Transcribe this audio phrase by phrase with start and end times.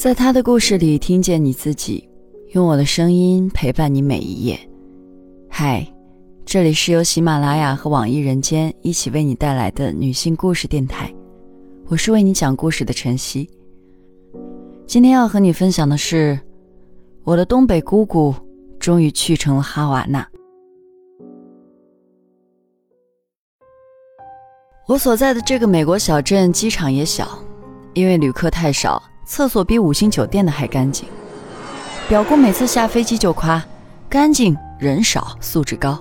[0.00, 2.08] 在他的故事里听见你自己，
[2.52, 4.58] 用我的声音陪伴你每一页。
[5.46, 5.86] 嗨，
[6.42, 11.14] 这里是由喜马拉雅和网易人间一起为你带来的女性故事电台，
[11.86, 13.46] 我是为你讲故事的晨曦。
[14.86, 16.40] 今天要和你分享的是，
[17.22, 18.34] 我的东北姑姑
[18.78, 20.26] 终于去成了哈瓦那。
[24.86, 27.38] 我所在的这个美国小镇机场也小，
[27.92, 31.08] 因为旅客太少，厕所比五星酒店的还干净。
[32.08, 33.64] 表姑每次下飞机就夸
[34.08, 35.96] 干净、人少、素质高。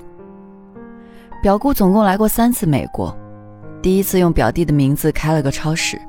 [1.40, 3.16] 表姑总共来过三次美国，
[3.84, 6.02] 第一次用表弟的名字开了个超市，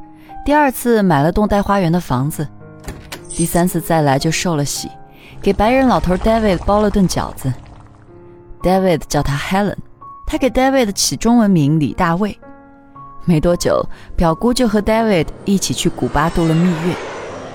[0.47, 2.49] 第二次买了栋带花园的房子，
[3.29, 4.89] 第三次再来就受了喜，
[5.43, 7.53] 给白人老头 David 包了顿饺子。
[8.63, 9.77] David 叫他 Helen，
[10.27, 12.41] 他给 David 起中文名李大卫。
[13.25, 13.85] 没多久，
[14.17, 16.95] 表姑就和 David 一起去古巴度了蜜月，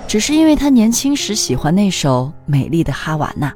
[0.08, 3.50] 只是因为他年轻时喜欢那首《美丽的哈瓦那》。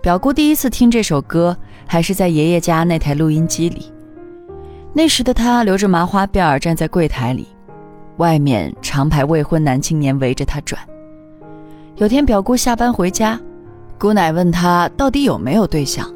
[0.00, 3.90] 表姑第一次听这首歌，还是在爷爷家那台录音机里。
[4.92, 7.48] 那时的她留着麻花辫，站在柜台里，
[8.18, 10.80] 外面长排未婚男青年围着她转。
[11.96, 13.40] 有天，表姑下班回家，
[13.98, 16.08] 姑奶问她到底有没有对象，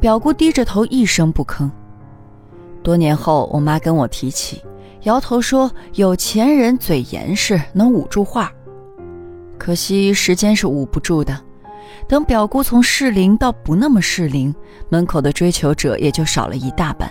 [0.00, 1.70] 表姑低着头一声不吭。
[2.84, 4.60] 多年后，我妈跟我提起，
[5.04, 8.52] 摇头说：“有钱人嘴严实，能捂住话。
[9.56, 11.40] 可惜时间是捂不住的。
[12.06, 14.54] 等表姑从适龄到不那么适龄，
[14.90, 17.10] 门口的追求者也就少了一大半，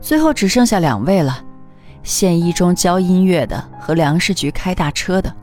[0.00, 1.44] 最后只剩下两位了：
[2.04, 5.34] 县一中教音乐的和粮食局开大车的，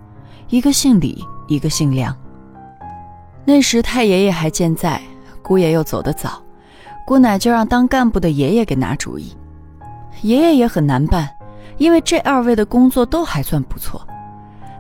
[0.48, 2.16] 一个姓李，一个姓梁。
[3.44, 5.02] 那时太爷爷还健在，
[5.42, 6.42] 姑爷又走得早。”
[7.06, 9.36] 姑奶就让当干部的爷爷给拿主意，
[10.22, 11.30] 爷爷也很难办，
[11.78, 14.06] 因为这二位的工作都还算不错，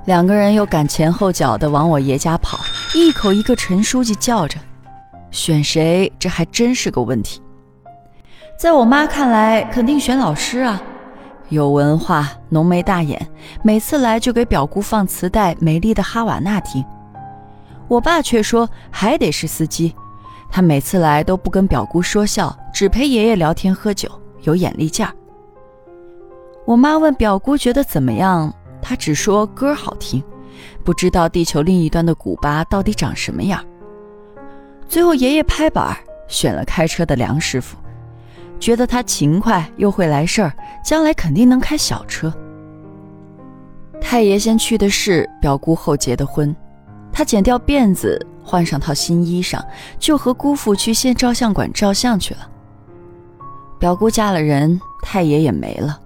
[0.05, 2.59] 两个人又赶前后脚的往我爷家跑，
[2.95, 4.57] 一口一个陈书记叫着，
[5.31, 7.41] 选谁这还真是个问题。
[8.57, 10.81] 在我妈看来，肯定选老师啊，
[11.50, 13.28] 有文化，浓眉大眼，
[13.62, 16.83] 每次来就给表姑放磁带《美丽的哈瓦那》听。
[17.89, 19.94] 我爸却说还得是司机。
[20.56, 24.08] 他每次来都不跟表姑说笑，只陪爷爷聊天喝酒，
[24.44, 25.12] 有眼力劲儿。
[26.64, 30.24] 我妈问表姑觉得怎么样，她只说歌好听，
[30.84, 33.66] 不知道地球另一端的古巴到底长什么样。
[34.88, 35.97] 最后爷爷拍板
[36.28, 37.75] 选了开车的梁师傅，
[38.59, 40.53] 觉得他勤快又会来事儿，
[40.86, 42.31] 将来肯定能开小车。
[44.00, 46.56] 太爷先去的是表姑后结的婚，
[47.12, 48.24] 他剪掉辫子。
[48.44, 49.64] 换上套新衣裳，
[49.98, 52.50] 就和姑父去县照相馆照相去了。
[53.80, 56.00] 表姑嫁了人，太爷也没了，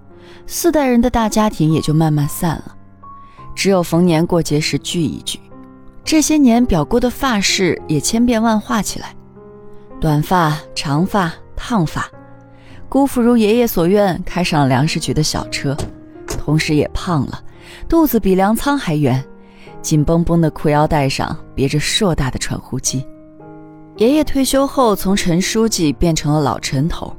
[0.46, 2.74] 四代人的大家庭也就慢慢散了，
[3.54, 5.38] 只有逢年过节时聚一聚。
[6.04, 9.14] 这些年，表姑的发饰也千变万化起来，
[10.00, 12.08] 短发、长发、烫发。
[12.88, 15.76] 姑父如爷爷所愿，开上了粮食局的小车，
[16.26, 17.42] 同时也胖了，
[17.86, 19.22] 肚子比粮仓还圆。
[19.82, 23.06] 紧绷绷的裤腰带上别着硕大的传呼机。
[23.96, 27.14] 爷爷退休后，从陈书记变成了老陈头，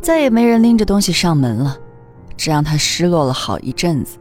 [0.00, 1.76] 再也没人拎着东西上门了，
[2.36, 4.18] 这让他失落了好一阵子。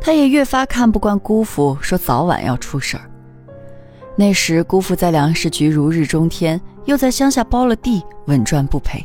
[0.00, 3.10] 他也越发看不惯姑父，说早晚要出事儿。
[4.14, 9.04] 那时姑父在粮食局如日中天，又在乡下包了地，稳赚不赔。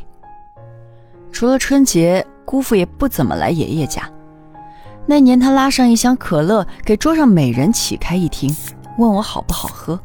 [1.32, 4.08] 除了春节，姑父也不怎么来爷爷家。
[5.06, 8.54] 那年，他拉上一箱可乐，给桌上每人起开一听，
[8.98, 9.98] 问我好不好喝。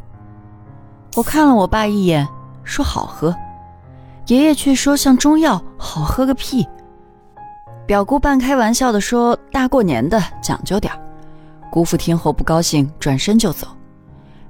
[1.15, 2.27] 我看了我爸一眼，
[2.63, 3.33] 说好喝。
[4.27, 6.67] 爷爷却说像中药，好喝个屁。
[7.85, 10.91] 表姑半开玩笑的说：“大过年的，讲究点
[11.71, 13.67] 姑父听后不高兴，转身就走。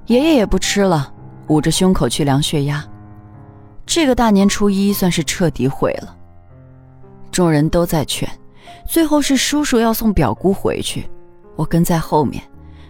[0.06, 1.12] 爷爷也不吃了，
[1.46, 2.84] 捂着胸口去量血压。
[3.86, 6.16] 这个大年初一算是彻底毁了。
[7.30, 8.28] 众人都在劝。
[8.86, 11.08] 最后是叔叔要送表姑回去，
[11.56, 12.42] 我跟在后面，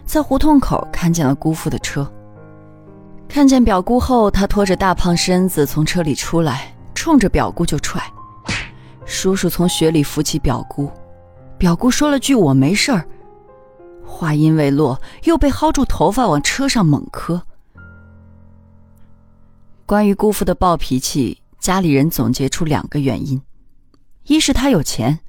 [0.05, 2.09] 在胡同口看见了姑父的车。
[3.27, 8.01] 看见表姑后，他拖着大胖身子从车里出来，冲着表姑就踹。
[9.05, 10.89] 叔叔从雪里扶起表姑，
[11.57, 13.05] 表姑说了句“我没事儿”，
[14.05, 17.41] 话音未落，又被薅住头发往车上猛磕。
[19.85, 23.41] 关于姑父的暴脾气，家里人总结出两个原因：
[24.25, 25.19] 一是他有钱。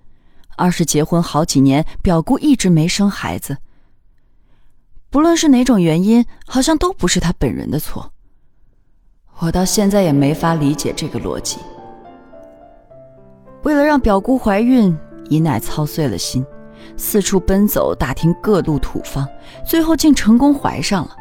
[0.61, 3.57] 二是结婚好几年，表姑一直没生孩子。
[5.09, 8.13] 不论是哪种原因，好像都不是他本人的错。
[9.39, 11.57] 我到现在也没法理解这个逻辑。
[13.63, 14.95] 为了让表姑怀孕，
[15.31, 16.45] 姨奶操碎了心，
[16.95, 19.27] 四处奔走打听各路土方，
[19.67, 21.17] 最后竟成功怀上了。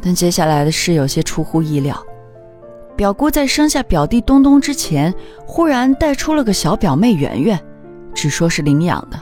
[0.00, 2.02] 但接下来的事有些出乎意料，
[2.96, 5.14] 表姑在生下表弟东东之前，
[5.46, 7.62] 忽然带出了个小表妹圆圆，
[8.16, 9.20] 只说是领养的。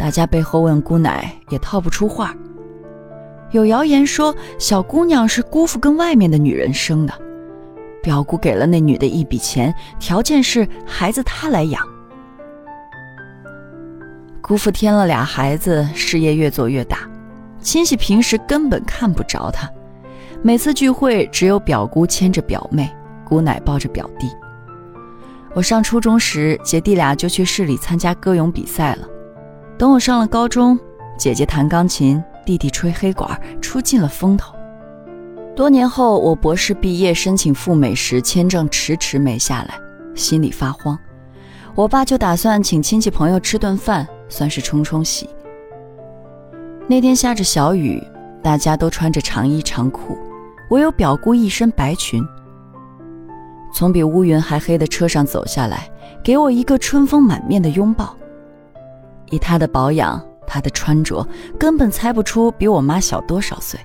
[0.00, 2.34] 大家背后问姑奶，也套不出话。
[3.50, 7.14] 有谣言说小姑娘是姑父跟外面的女人生的，
[8.02, 11.86] 表姑给了那女的一笔钱，条件是孩子她来养。
[14.40, 17.00] 姑父添了俩孩子，事业越做越大，
[17.60, 19.68] 亲戚平时根本看不着他，
[20.42, 22.90] 每次聚会只有表姑牵着表妹，
[23.26, 24.28] 姑奶抱着表弟。
[25.58, 29.08] 我上初中时，姐弟俩就去市里参加歌咏比赛了。
[29.76, 30.78] 等我上了高中，
[31.18, 32.22] 姐姐弹钢琴。
[32.46, 34.54] 弟弟吹黑管，出尽了风头。
[35.56, 39.74] 多年后，我博士毕业申请赴美时，签证迟迟没下来，
[40.14, 40.96] 心里发慌。
[41.74, 45.28] 我爸就打算请亲戚朋友吃顿饭，算是冲冲喜。
[46.86, 48.00] 那天下着小雨，
[48.44, 50.16] 大家都穿着长衣长裤，
[50.70, 52.24] 唯有表姑一身白裙，
[53.72, 55.88] 从比乌云还黑的车上走下来，
[56.22, 58.16] 给我一个春风满面的拥抱。
[59.30, 60.20] 以他的保养。
[60.50, 61.28] 他的穿着
[61.58, 63.78] 根本猜不出比我妈小多少岁。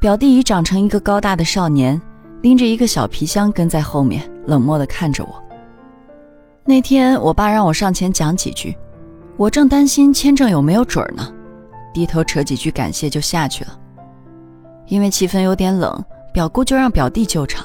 [0.00, 2.02] 表弟已长成一个高大的少年，
[2.42, 5.40] 拎着一个小皮箱跟在后面，冷漠地看着我。
[6.64, 8.76] 那天我爸让我上前讲几句，
[9.36, 11.32] 我正担心签证有没有准呢，
[11.92, 13.78] 低头扯几句感谢就下去了。
[14.88, 17.64] 因为气氛有点冷，表姑就让表弟救场。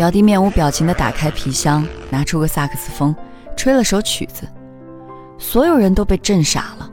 [0.00, 3.14] 表弟面无表情地打开皮箱，拿出个萨克斯风，
[3.54, 4.48] 吹了首曲子。
[5.36, 6.90] 所有人都被震傻了。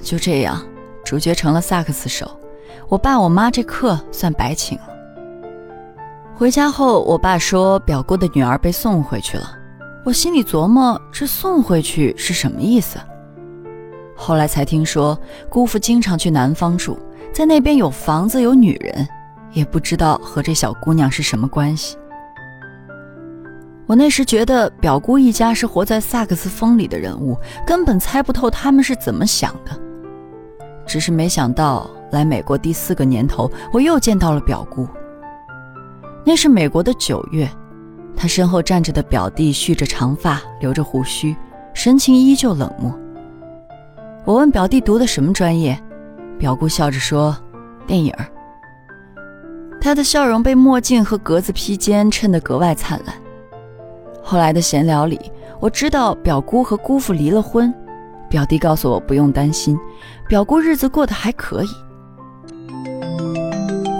[0.00, 0.64] 就这样，
[1.04, 2.30] 主角成了萨克斯手，
[2.88, 4.84] 我爸我妈这课算白请了。
[6.36, 9.50] 回家后，我爸说表姑的女儿被送回去了。
[10.04, 13.00] 我心里琢磨，这送回去是什么意思？
[14.14, 15.18] 后来才听说，
[15.48, 16.96] 姑父经常去南方住，
[17.32, 19.08] 在那边有房子有女人，
[19.56, 21.96] 也不知道和这小姑娘是什么关系。
[23.86, 29.72] 我那时觉得表姑一家是活在萨克斯风里的人物，根本猜不透他们是怎么想的。
[30.84, 34.86] 只是没想到来美国第四个年头，我又见到了表姑。
[36.22, 37.48] 那是美国的九月，
[38.14, 41.34] 她身后站着的表弟蓄着长发，留着胡须，
[41.72, 42.94] 神情依旧冷漠。
[44.26, 45.80] 我问表弟读的什么专业，
[46.38, 47.34] 表姑笑着说
[47.86, 48.12] ：“电影。”
[49.86, 53.14] 他的笑容被墨镜和格子披肩衬得格外灿烂。
[54.20, 55.30] 后来的闲聊里，
[55.60, 57.72] 我知道表姑和姑父离了婚，
[58.28, 59.78] 表弟告诉我不用担心，
[60.26, 61.68] 表姑日子过得还可以。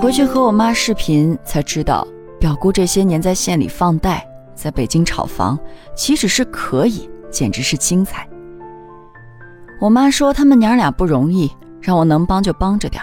[0.02, 2.04] 回去和我妈视频才知道，
[2.40, 5.56] 表姑这些年在县里放贷，在北京炒房，
[5.94, 8.28] 岂止是可以，简直是精彩。
[9.80, 11.48] 我妈说他们娘俩不容易，
[11.80, 13.00] 让我能帮就帮着点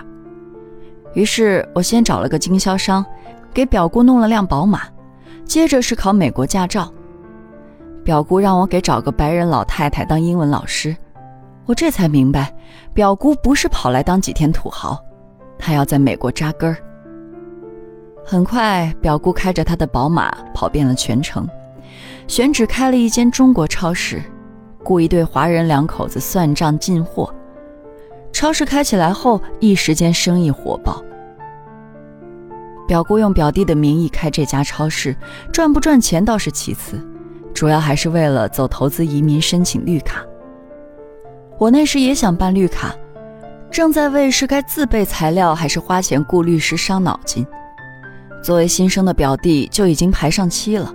[1.14, 3.06] 于是我先找了个经销商，
[3.54, 4.82] 给表姑弄了辆宝马，
[5.46, 6.92] 接着是考美国驾照。
[8.04, 10.96] 表姑让我给找个白人老太太当英文老师，
[11.66, 12.54] 我这才明白，
[12.94, 15.00] 表姑不是跑来当几天土豪，
[15.58, 16.78] 她要在美国扎根儿。
[18.26, 21.48] 很快，表姑开着她的宝马跑遍了全城，
[22.28, 24.22] 选址开了一间中国超市，
[24.84, 27.34] 雇一对华人两口子算账进货。
[28.34, 31.02] 超市开起来后，一时间生意火爆。
[32.86, 35.16] 表姑用表弟的名义开这家超市，
[35.54, 37.00] 赚不赚钱倒是其次。
[37.54, 40.26] 主要还是为了走投资移民申请绿卡。
[41.60, 42.94] 我那时也想办绿卡，
[43.70, 47.46] 正在为是该自备材料还是花钱雇律师伤脑筋。
[48.44, 50.94] 作为新生的表弟就已经排上期了。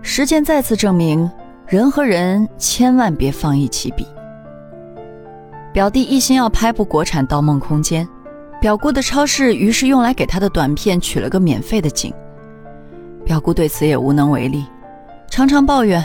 [0.00, 1.30] 实践再次证明，
[1.66, 4.06] 人和人千万别放一起比。
[5.72, 8.06] 表弟一心要拍部国产《盗梦空间》，
[8.60, 12.12] 表姑的超市于是用来给他的短片取了个免费的景。
[13.24, 14.66] 表姑对此也无能为力。
[15.30, 16.04] 常常抱怨，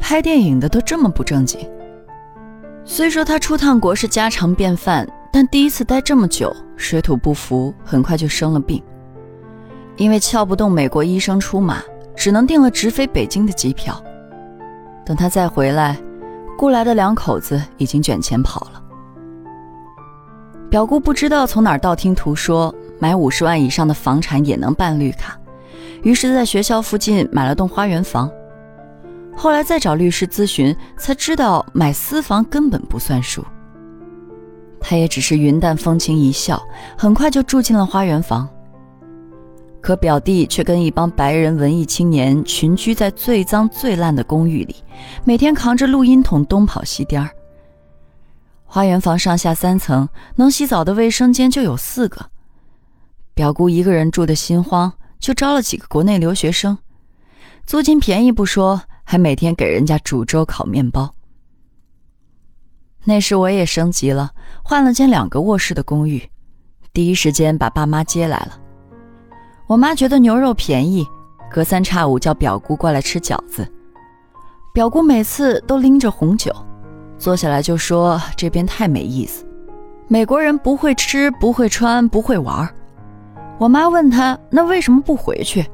[0.00, 1.60] 拍电影的都这么不正经。
[2.84, 8.82] 虽说他出趟国是家常便饭，但第一次待这么久，水土不服，很快就生了病。
[9.96, 11.80] 因为撬不动美国医生出马，
[12.16, 14.02] 只能订了直飞北京的机票。
[15.06, 15.96] 等他再回来，
[16.58, 18.82] 雇来的两口子已经卷钱跑了。
[20.74, 25.38] 表姑不知道从哪儿道听途说，买五十万以上的房产也能办绿卡，
[26.02, 28.28] 于是，在学校附近买了栋花园房。
[29.36, 33.44] 后来再找律师咨询，才知道买私房根本不算数。
[34.80, 36.60] 他也只是云淡风轻一笑，
[36.98, 38.48] 很快就住进了花园房。
[39.80, 44.74] 可表弟却跟一帮白人文艺青年群居在最脏最烂的公寓里，
[45.22, 47.30] 每天扛着录音筒东跑西颠儿。
[48.74, 52.28] 花园房上下三层，能洗澡的卫生间就有四个。
[53.32, 56.76] 表姑一个人住的心慌，就招了几个国内留学生，
[57.64, 61.14] 租金便宜不说，还每天给人家煮粥烤面包。
[63.04, 64.32] 那时我也升级了，
[64.64, 66.28] 换了间两个卧室的公寓，
[66.92, 68.58] 第一时间把爸妈接来了。
[69.68, 71.06] 我妈觉得牛肉便宜，
[71.48, 73.72] 隔三差五叫表姑过来吃饺子。
[74.72, 76.52] 表姑每次都拎着红酒，
[77.18, 79.44] 坐下来就说这边太没意思，
[80.08, 82.68] 美国人不会吃，不会穿，不会玩。
[83.58, 85.64] 我妈问他那为什么不回去？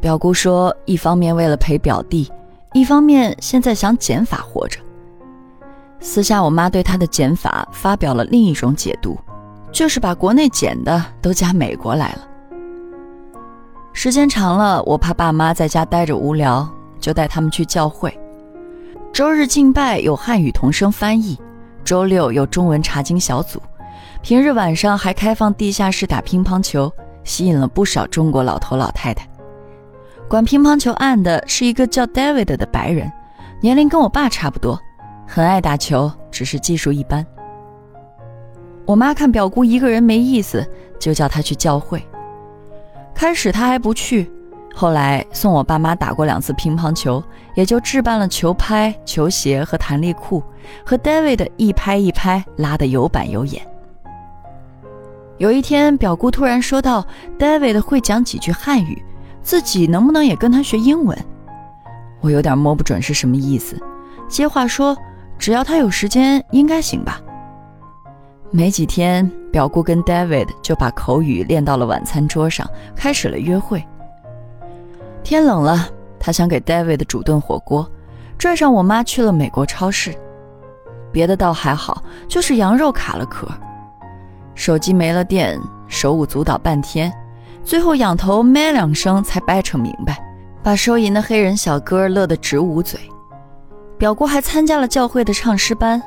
[0.00, 2.30] 表姑说，一方面为了陪表弟，
[2.72, 4.80] 一方面现在想减法活着。
[6.00, 9.16] 私下，我妈对他的减法发表了另一种解读，
[9.70, 12.28] 就是把国内减的都加美国来了。
[13.92, 16.68] 时间长了，我怕爸妈在家待着无聊，
[16.98, 18.12] 就带他们去教会。
[19.12, 21.38] 周日敬拜有汉语同声翻译，
[21.84, 23.60] 周六有中文查经小组，
[24.22, 26.90] 平日晚上还开放地下室打乒乓球，
[27.22, 29.28] 吸引了不少中国老头老太太。
[30.30, 33.12] 管乒乓球案的是一个叫 David 的白人，
[33.60, 34.80] 年龄跟我爸差不多，
[35.26, 37.24] 很爱打球，只是技术一般。
[38.86, 40.66] 我妈看表姑一个人没意思，
[40.98, 42.02] 就叫她去教会。
[43.14, 44.32] 开始他还不去，
[44.74, 47.22] 后来送我爸妈打过两次乒乓球，
[47.54, 50.42] 也就置办了球拍、球鞋和弹力裤，
[50.84, 53.62] 和 David 一拍一拍拉得有板有眼。
[55.38, 57.06] 有一天，表姑突然说到
[57.38, 59.02] David 会讲几句汉语，
[59.42, 61.16] 自己能不能也跟他学英文？
[62.20, 63.76] 我有点摸不准是什么意思，
[64.28, 64.96] 接话说
[65.38, 67.20] 只要他有时间，应该行吧。
[68.50, 73.84] 没几天，表姑跟 David 就把口语练到了晚餐桌上，开始了约会。
[75.32, 75.88] 天冷了，
[76.20, 77.90] 他想给 David 煮顿火锅，
[78.36, 80.14] 拽上我妈去了美国超市。
[81.10, 83.48] 别的倒还好，就是羊肉卡了壳。
[84.54, 85.58] 手机没了电，
[85.88, 87.10] 手舞足蹈半天，
[87.64, 90.22] 最后仰头咩两声才掰扯明白，
[90.62, 93.00] 把收银的黑人小哥乐得直捂嘴。
[93.96, 96.02] 表姑还参加了教会的唱诗班。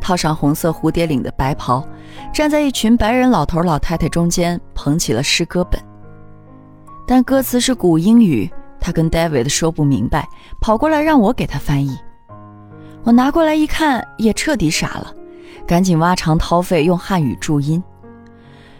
[0.00, 1.86] 套上红色蝴蝶领的白袍，
[2.32, 5.78] 站在一群白人老头老太太中间，捧起了诗歌本。
[7.06, 10.28] 但歌词是古英语，他跟 David 说不明白，
[10.60, 11.98] 跑过来让我给他翻译。
[13.02, 15.14] 我拿过来一看，也彻底傻了，
[15.66, 17.82] 赶紧挖肠掏肺用汉语注音。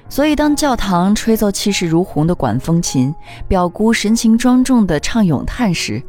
[0.09, 3.15] 所以当教堂吹奏气势如虹的管风琴，
[3.47, 6.03] 表姑神情庄重地唱咏叹时，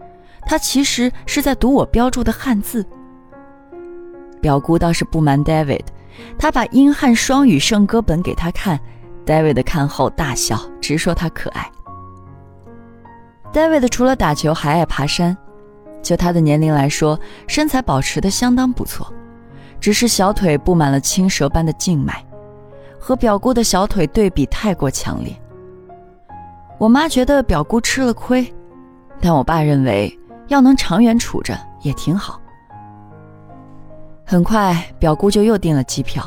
[0.47, 2.83] 他其实是在读我标注的汉字。
[4.41, 5.83] 表姑倒是不瞒 David，
[6.39, 8.79] 他把英汉双语圣歌本给他看
[9.23, 11.69] ，David 看后大笑，直说他可爱。
[13.53, 15.35] David 除了打球还爱爬山，
[16.01, 19.11] 就他的年龄来说，身材保持的相当不错，
[19.79, 22.23] 只是小腿布满了青蛇般的静脉，
[22.97, 25.35] 和表姑的小腿对比太过强烈。
[26.77, 28.51] 我妈觉得表姑吃了亏，
[29.19, 30.17] 但我爸认为
[30.47, 32.39] 要能长远处着也挺好。
[34.25, 36.23] 很快，表姑就又订了机票。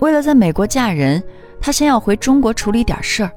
[0.00, 1.22] 为了在美国嫁人，
[1.58, 3.32] 她先要回中国处理点事儿。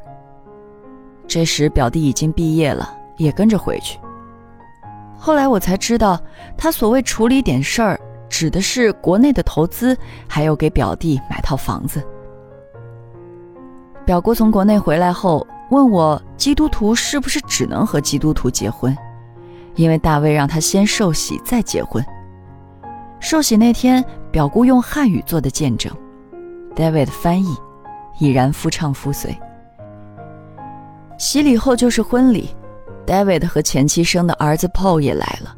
[1.34, 3.98] 这时，表弟已经毕业了，也跟着回去。
[5.18, 6.20] 后来我才知道，
[6.58, 7.98] 他所谓处理点事儿，
[8.28, 9.98] 指的是国内的投资，
[10.28, 12.06] 还有给表弟买套房子。
[14.06, 18.94] 表姑从国内回来后，问我基督徒是不是只能和基督徒结婚，
[19.76, 22.06] 因为大卫让他先受洗再结婚。
[23.22, 25.90] 受洗那天，表姑用汉语做的见证
[26.76, 27.56] ，David 翻译，
[28.20, 29.34] 已然夫唱妇随。
[31.22, 32.50] 洗礼后就是婚礼
[33.06, 35.56] ，David 和前妻生的儿子 Paul 也来了。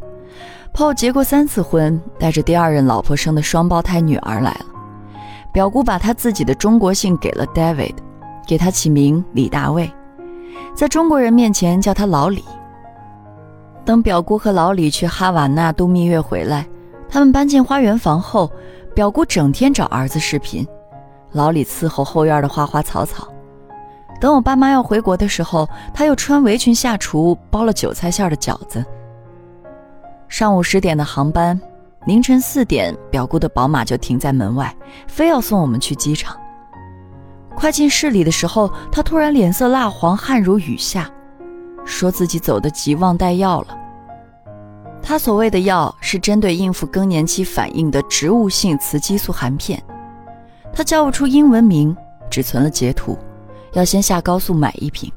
[0.73, 4.65] Paul 结过三次婚，带着第二任老婆生的双胞胎女儿来了。
[5.53, 7.93] 表姑把他自己的中国姓给了 David，
[8.45, 9.89] 给他起名李大卫，
[10.75, 12.43] 在中国人面前叫他老李。
[13.85, 16.67] 等表姑和老李去哈瓦那度蜜月回来。
[17.07, 18.51] 他们搬进花园房后，
[18.93, 20.67] 表姑整天找儿子视频，
[21.31, 23.29] 老李伺候后院的花花草草。
[24.23, 28.81] 等我爸妈要回国的时候，他又穿围裙下厨，包了韭菜馅的饺子。
[30.29, 31.59] 上午十点的航班，
[32.05, 34.73] 凌晨四点，表姑的宝马就停在门外，
[35.09, 36.37] 非要送我们去机场。
[37.53, 41.11] 快进市里的时候，他突然脸色蜡黄，汗如雨下，
[41.83, 43.77] 说自己走得急，忘带药了。
[45.01, 49.83] 他所谓的药是针对应付更年期反应的植物性雌激素含片，
[50.71, 51.93] 他叫不出英文名，
[52.29, 53.17] 只存了截图，
[53.73, 55.11] 要先下高速买一瓶。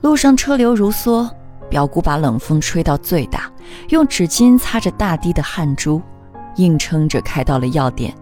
[0.00, 1.28] 路上车流如梭，
[1.68, 3.50] 表姑把冷风吹到最大，
[3.88, 6.00] 用纸巾擦着大滴的汗珠，
[6.56, 8.12] 硬撑着开到了药店。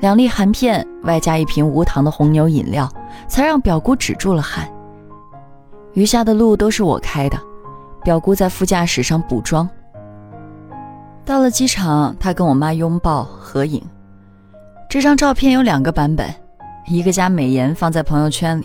[0.00, 2.88] 两粒含片，外加一瓶无糖的红牛饮料，
[3.26, 4.68] 才让表姑止住了汗。
[5.94, 7.38] 余下的路都是我开的，
[8.04, 9.68] 表姑在副驾驶上补妆。
[11.24, 13.82] 到了机场，她跟我妈拥抱合影。
[14.88, 16.32] 这张照片有两个版本，
[16.88, 18.64] 一个加美颜放在朋友圈里，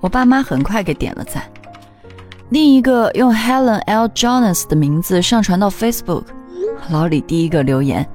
[0.00, 1.42] 我爸妈很快给点了赞；
[2.50, 4.06] 另一个用 Helen L.
[4.08, 6.24] Jonas 的名字上传到 Facebook，
[6.90, 8.06] 老李第一个留言。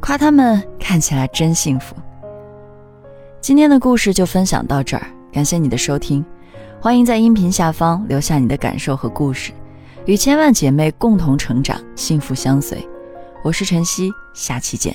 [0.00, 1.94] 夸他们看起来真幸福。
[3.40, 6.24] 今天的故事就分享到这儿，感谢你的收听，
[6.80, 9.52] 欢迎在音频下方留下你的感受和故事，
[10.04, 12.84] 与千万姐妹共同成长，幸福相随。
[13.44, 14.92] 我是晨曦，下期见。